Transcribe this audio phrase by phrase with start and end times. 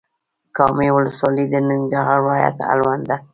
[0.55, 3.17] کامې ولسوالۍ د ننګرهار ولايت اړوند ده.